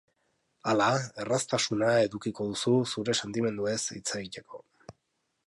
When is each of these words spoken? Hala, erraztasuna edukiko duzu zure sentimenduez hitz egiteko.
Hala, 0.71 0.87
erraztasuna 1.25 1.91
edukiko 2.07 2.47
duzu 2.53 2.75
zure 2.95 3.17
sentimenduez 3.21 3.79
hitz 3.99 4.07
egiteko. 4.23 4.65